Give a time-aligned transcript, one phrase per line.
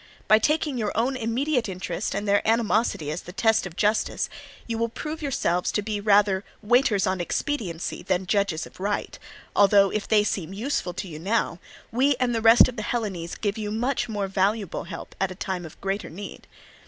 [0.27, 4.31] By taking your own immediate interest and their animosity as the test of justice,
[4.65, 9.19] you will prove yourselves to be rather waiters on expediency than judges of right;
[9.55, 11.59] although if they seem useful to you now,
[11.91, 15.35] we and the rest of the Hellenes gave you much more valuable help at a
[15.35, 16.47] time of greater need.